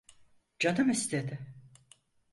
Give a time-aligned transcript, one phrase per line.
[0.59, 1.39] Canım istedi…